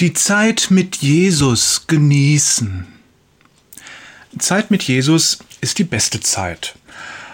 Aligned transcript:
Die 0.00 0.14
Zeit 0.14 0.68
mit 0.70 0.96
Jesus 0.96 1.84
genießen. 1.86 2.86
Zeit 4.38 4.70
mit 4.70 4.82
Jesus 4.82 5.40
ist 5.60 5.78
die 5.78 5.84
beste 5.84 6.20
Zeit. 6.20 6.74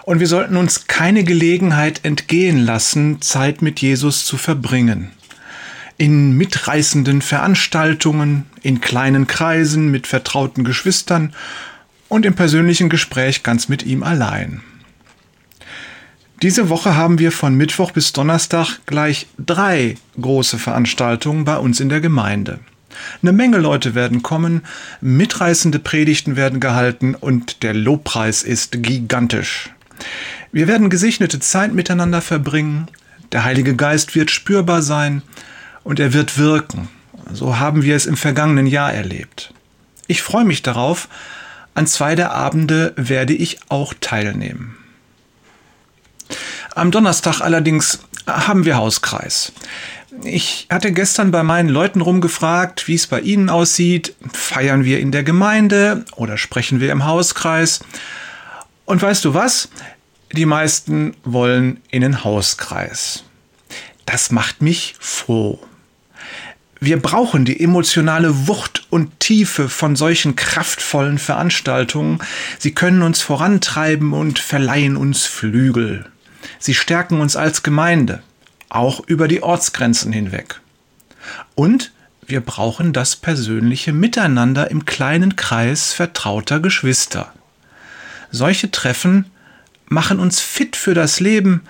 Und 0.02 0.18
wir 0.18 0.26
sollten 0.26 0.56
uns 0.56 0.88
keine 0.88 1.22
Gelegenheit 1.22 2.04
entgehen 2.04 2.58
lassen, 2.58 3.22
Zeit 3.22 3.62
mit 3.62 3.80
Jesus 3.80 4.26
zu 4.26 4.36
verbringen. 4.36 5.12
In 5.96 6.36
mitreißenden 6.36 7.22
Veranstaltungen, 7.22 8.46
in 8.62 8.80
kleinen 8.80 9.28
Kreisen 9.28 9.92
mit 9.92 10.08
vertrauten 10.08 10.64
Geschwistern 10.64 11.34
und 12.08 12.26
im 12.26 12.34
persönlichen 12.34 12.88
Gespräch 12.88 13.44
ganz 13.44 13.68
mit 13.68 13.84
ihm 13.84 14.02
allein. 14.02 14.60
Diese 16.42 16.68
Woche 16.68 16.94
haben 16.94 17.18
wir 17.18 17.32
von 17.32 17.54
Mittwoch 17.54 17.92
bis 17.92 18.12
Donnerstag 18.12 18.80
gleich 18.84 19.26
drei 19.38 19.96
große 20.20 20.58
Veranstaltungen 20.58 21.46
bei 21.46 21.56
uns 21.56 21.80
in 21.80 21.88
der 21.88 22.02
Gemeinde. 22.02 22.58
Eine 23.22 23.32
Menge 23.32 23.56
Leute 23.56 23.94
werden 23.94 24.22
kommen, 24.22 24.62
mitreißende 25.00 25.78
Predigten 25.78 26.36
werden 26.36 26.60
gehalten 26.60 27.14
und 27.14 27.62
der 27.62 27.72
Lobpreis 27.72 28.42
ist 28.42 28.82
gigantisch. 28.82 29.70
Wir 30.52 30.68
werden 30.68 30.90
gesegnete 30.90 31.40
Zeit 31.40 31.72
miteinander 31.72 32.20
verbringen, 32.20 32.88
der 33.32 33.44
Heilige 33.44 33.74
Geist 33.74 34.14
wird 34.14 34.30
spürbar 34.30 34.82
sein 34.82 35.22
und 35.84 35.98
er 36.00 36.12
wird 36.12 36.36
wirken. 36.36 36.88
So 37.32 37.58
haben 37.58 37.82
wir 37.82 37.96
es 37.96 38.04
im 38.04 38.16
vergangenen 38.16 38.66
Jahr 38.66 38.92
erlebt. 38.92 39.54
Ich 40.06 40.22
freue 40.22 40.44
mich 40.44 40.62
darauf, 40.62 41.08
an 41.74 41.86
zwei 41.86 42.14
der 42.14 42.32
Abende 42.32 42.92
werde 42.96 43.32
ich 43.32 43.58
auch 43.68 43.94
teilnehmen. 44.00 44.76
Am 46.76 46.90
Donnerstag 46.90 47.40
allerdings 47.40 48.00
haben 48.26 48.66
wir 48.66 48.76
Hauskreis. 48.76 49.50
Ich 50.24 50.66
hatte 50.70 50.92
gestern 50.92 51.30
bei 51.30 51.42
meinen 51.42 51.70
Leuten 51.70 52.02
rumgefragt, 52.02 52.86
wie 52.86 52.94
es 52.94 53.06
bei 53.06 53.20
ihnen 53.20 53.48
aussieht. 53.48 54.14
Feiern 54.30 54.84
wir 54.84 55.00
in 55.00 55.10
der 55.10 55.24
Gemeinde 55.24 56.04
oder 56.16 56.36
sprechen 56.36 56.78
wir 56.78 56.92
im 56.92 57.06
Hauskreis? 57.06 57.80
Und 58.84 59.00
weißt 59.00 59.24
du 59.24 59.32
was? 59.32 59.70
Die 60.32 60.44
meisten 60.44 61.14
wollen 61.24 61.80
in 61.90 62.02
den 62.02 62.24
Hauskreis. 62.24 63.24
Das 64.04 64.30
macht 64.30 64.60
mich 64.60 64.96
froh. 65.00 65.58
Wir 66.78 67.00
brauchen 67.00 67.46
die 67.46 67.58
emotionale 67.58 68.48
Wucht 68.48 68.86
und 68.90 69.18
Tiefe 69.18 69.70
von 69.70 69.96
solchen 69.96 70.36
kraftvollen 70.36 71.16
Veranstaltungen. 71.16 72.18
Sie 72.58 72.72
können 72.72 73.00
uns 73.00 73.22
vorantreiben 73.22 74.12
und 74.12 74.38
verleihen 74.38 74.98
uns 74.98 75.24
Flügel. 75.24 76.04
Sie 76.58 76.74
stärken 76.74 77.20
uns 77.20 77.36
als 77.36 77.62
Gemeinde, 77.62 78.22
auch 78.68 79.00
über 79.06 79.28
die 79.28 79.42
Ortsgrenzen 79.42 80.12
hinweg. 80.12 80.60
Und 81.54 81.92
wir 82.26 82.40
brauchen 82.40 82.92
das 82.92 83.16
persönliche 83.16 83.92
Miteinander 83.92 84.70
im 84.70 84.84
kleinen 84.84 85.36
Kreis 85.36 85.92
vertrauter 85.92 86.60
Geschwister. 86.60 87.32
Solche 88.32 88.70
Treffen 88.70 89.26
machen 89.88 90.18
uns 90.18 90.40
fit 90.40 90.74
für 90.74 90.94
das 90.94 91.20
Leben 91.20 91.62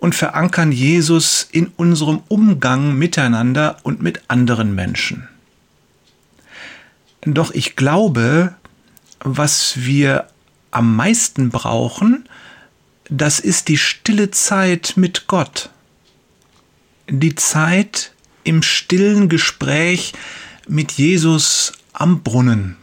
und 0.00 0.14
verankern 0.14 0.72
Jesus 0.72 1.46
in 1.52 1.66
unserem 1.76 2.22
Umgang 2.28 2.94
miteinander 2.94 3.76
und 3.82 4.02
mit 4.02 4.22
anderen 4.28 4.74
Menschen. 4.74 5.28
Doch 7.22 7.52
ich 7.52 7.76
glaube, 7.76 8.54
was 9.20 9.74
wir 9.76 10.26
am 10.70 10.96
meisten 10.96 11.50
brauchen, 11.50 12.28
das 13.10 13.40
ist 13.40 13.68
die 13.68 13.76
stille 13.76 14.30
Zeit 14.30 14.94
mit 14.94 15.26
Gott. 15.26 15.70
Die 17.08 17.34
Zeit 17.34 18.12
im 18.44 18.62
stillen 18.62 19.28
Gespräch 19.28 20.12
mit 20.68 20.92
Jesus 20.92 21.72
am 21.92 22.22
Brunnen. 22.22 22.76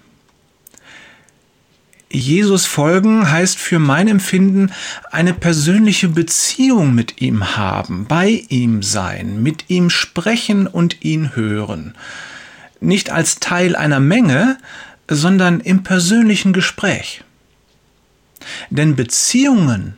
Jesus 2.10 2.66
folgen 2.66 3.30
heißt 3.30 3.58
für 3.58 3.80
mein 3.80 4.08
Empfinden 4.08 4.72
eine 5.12 5.34
persönliche 5.34 6.10
Beziehung 6.10 6.94
mit 6.94 7.22
ihm 7.22 7.56
haben, 7.58 8.06
bei 8.06 8.46
ihm 8.50 8.84
sein, 8.84 9.42
mit 9.44 9.70
ihm 9.70 9.90
sprechen 9.90 10.68
und 10.68 11.04
ihn 11.04 11.36
hören. 11.36 11.96
Nicht 12.80 13.10
als 13.12 13.40
Teil 13.40 13.76
einer 13.76 14.00
Menge, 14.00 14.58
sondern 15.10 15.62
im 15.62 15.84
persönlichen 15.84 16.54
Gespräch. 16.54 17.24
Denn 18.70 18.96
Beziehungen 18.96 19.98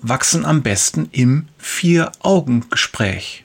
wachsen 0.00 0.44
am 0.44 0.62
besten 0.62 1.08
im 1.12 1.46
Vier-Augen-Gespräch. 1.58 3.44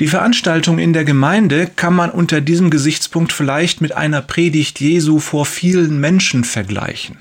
Die 0.00 0.08
Veranstaltung 0.08 0.78
in 0.78 0.92
der 0.92 1.04
Gemeinde 1.04 1.66
kann 1.74 1.94
man 1.94 2.10
unter 2.10 2.40
diesem 2.40 2.70
Gesichtspunkt 2.70 3.32
vielleicht 3.32 3.80
mit 3.80 3.92
einer 3.92 4.22
Predigt 4.22 4.80
Jesu 4.80 5.18
vor 5.18 5.44
vielen 5.44 6.00
Menschen 6.00 6.44
vergleichen. 6.44 7.18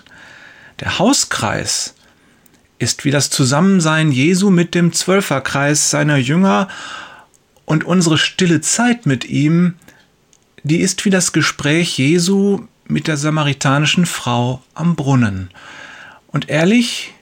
Der 0.79 0.99
Hauskreis 0.99 1.95
ist 2.79 3.05
wie 3.05 3.11
das 3.11 3.29
Zusammensein 3.29 4.11
Jesu 4.11 4.49
mit 4.49 4.75
dem 4.75 4.93
Zwölferkreis 4.93 5.89
seiner 5.89 6.17
Jünger 6.17 6.67
und 7.65 7.83
unsere 7.83 8.17
stille 8.17 8.61
Zeit 8.61 9.05
mit 9.05 9.25
ihm, 9.25 9.73
die 10.63 10.77
ist 10.77 11.03
wie 11.05 11.09
das 11.09 11.33
Gespräch 11.33 11.97
Jesu 11.97 12.67
mit 12.87 13.07
der 13.07 13.17
samaritanischen 13.17 14.05
Frau 14.05 14.61
am 14.73 14.95
Brunnen. 14.95 15.49
Und 16.27 16.49
ehrlich, 16.49 17.13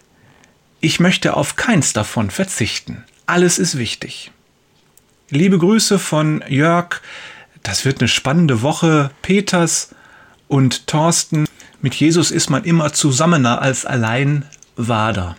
ich 0.86 1.00
möchte 1.00 1.36
auf 1.36 1.56
keins 1.56 1.94
davon 1.94 2.30
verzichten. 2.30 3.04
Alles 3.26 3.58
ist 3.58 3.80
wichtig. 3.80 4.32
Liebe 5.32 5.58
Grüße 5.58 5.98
von 5.98 6.44
Jörg. 6.48 7.02
Das 7.64 7.86
wird 7.86 8.02
eine 8.02 8.08
spannende 8.08 8.62
Woche. 8.62 9.10
Peters 9.24 9.96
und 10.48 10.86
Thorsten. 10.86 11.48
Mit 11.82 11.96
Jesus 11.96 12.30
ist 12.30 12.52
man 12.52 12.66
immer 12.66 12.94
zusammener 12.94 13.64
als 13.64 13.88
allein 13.88 14.46
Wader. 14.76 15.36